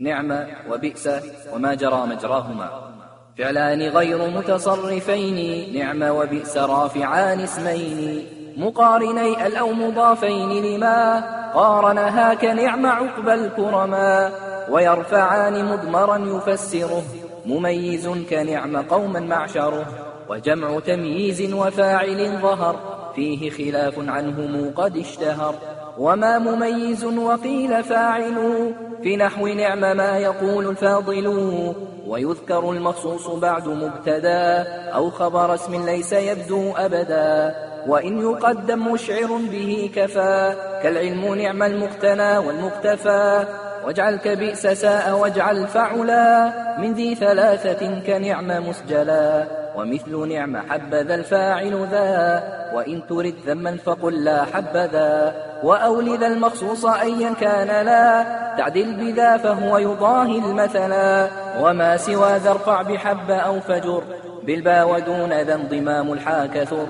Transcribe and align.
نعم 0.00 0.46
وبئس 0.70 1.08
وما 1.54 1.74
جرى 1.74 2.06
مجراهما. 2.06 2.68
فعلان 3.38 3.82
غير 3.82 4.30
متصرفين 4.30 5.38
نعم 5.78 6.02
وبئس 6.02 6.56
رافعان 6.56 7.40
اسمين. 7.40 8.26
مقارني 8.56 9.58
أو 9.60 9.72
مضافين 9.72 10.64
لما 10.64 11.20
قارنها 11.54 12.34
كنعم 12.34 12.86
عقب 12.86 13.28
الكرما. 13.28 14.32
ويرفعان 14.70 15.64
مضمرا 15.64 16.18
يفسره 16.18 17.02
مميز 17.46 18.08
كنعم 18.08 18.76
قوما 18.76 19.20
معشره. 19.20 19.86
وجمع 20.28 20.78
تمييز 20.78 21.54
وفاعل 21.54 22.38
ظهر 22.42 22.76
فيه 23.14 23.50
خلاف 23.50 23.94
عنهم 23.98 24.72
قد 24.76 24.96
اشتهر. 24.96 25.54
وما 25.98 26.38
مميز 26.38 27.04
وقيل 27.04 27.84
فاعل 27.84 28.34
في 29.02 29.16
نحو 29.16 29.46
نعم 29.46 29.96
ما 29.96 30.18
يقول 30.18 30.68
الفاضل 30.68 31.26
ويذكر 32.06 32.70
المخصوص 32.70 33.26
بعد 33.28 33.68
مبتدا 33.68 34.62
أو 34.94 35.10
خبر 35.10 35.54
اسم 35.54 35.86
ليس 35.86 36.12
يبدو 36.12 36.72
أبدا 36.76 37.54
وإن 37.86 38.20
يقدم 38.20 38.92
مشعر 38.92 39.26
به 39.52 39.90
كفى 39.94 40.54
كالعلم 40.82 41.34
نعم 41.34 41.62
المقتنى 41.62 42.38
والمقتفى 42.38 43.46
واجعل 43.84 44.16
كبئس 44.16 44.66
ساء 44.66 45.18
واجعل 45.18 45.66
فعلا 45.66 46.52
من 46.78 46.92
ذي 46.92 47.14
ثلاثة 47.14 48.00
كنعم 48.06 48.68
مسجلا 48.68 49.44
ومثل 49.76 50.28
نعم 50.28 50.56
حبذا 50.56 51.14
الفاعل 51.14 51.86
ذا 51.90 52.42
وإن 52.74 53.06
ترد 53.06 53.34
ذما 53.46 53.76
فقل 53.76 54.24
لا 54.24 54.44
حبذا 54.44 55.34
وأولذا 55.62 56.26
المخصوص 56.26 56.84
أيا 56.84 57.34
كان 57.40 57.86
لا 57.86 58.24
تعدل 58.58 58.94
بذا 58.94 59.36
فهو 59.36 59.78
يضاهي 59.78 60.38
المثلا 60.38 61.28
وما 61.60 61.96
سوى 61.96 62.38
ذا 62.38 62.50
ارفع 62.50 62.82
بحب 62.82 63.30
أو 63.30 63.60
فجر 63.60 64.02
بالبا 64.42 64.82
ودون 64.82 65.32
ذا 65.32 65.54
انضمام 65.54 66.12
الحاكثر 66.12 66.86